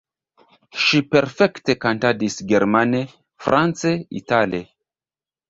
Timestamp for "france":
3.47-3.95